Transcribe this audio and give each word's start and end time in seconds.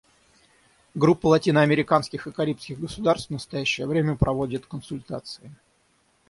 Группа 0.95 1.27
латиноамериканских 1.27 2.25
и 2.25 2.31
карибских 2.31 2.79
государств 2.79 3.27
в 3.29 3.33
настоящее 3.33 3.85
время 3.85 4.15
проводит 4.15 4.65
консультации. 4.65 5.53